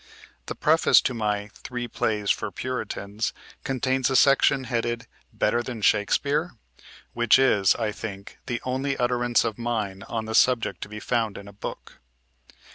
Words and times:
The 0.47 0.55
preface 0.55 0.99
to 1.01 1.13
my 1.13 1.49
"Three 1.53 1.87
Plays 1.87 2.31
for 2.31 2.49
Puritans" 2.49 3.33
contains 3.63 4.09
a 4.09 4.15
section 4.15 4.63
headed 4.63 5.05
"Better 5.31 5.61
than 5.61 5.83
Shakespeare?" 5.83 6.53
which 7.13 7.37
is, 7.37 7.75
I 7.75 7.91
think, 7.91 8.39
the 8.47 8.59
only 8.63 8.97
utterance 8.97 9.43
of 9.43 9.59
mine 9.59 10.01
on 10.09 10.25
the 10.25 10.33
subject 10.33 10.81
to 10.81 10.89
be 10.89 10.99
found 10.99 11.37
in 11.37 11.47
a 11.47 11.53
book.... 11.53 11.99